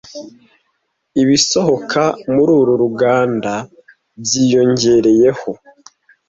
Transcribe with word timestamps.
Ibisohoka 1.21 2.03
muri 2.33 2.51
uru 2.59 2.73
ruganda 2.83 3.53
byiyongereyeho 4.21 5.49